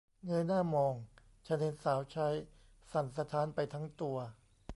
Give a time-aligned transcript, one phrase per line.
[0.25, 0.95] เงยหน้ามอง
[1.47, 2.27] ฉันเห็นสาวใช้
[2.91, 4.17] สั่นสะท้านไปทั้งตัว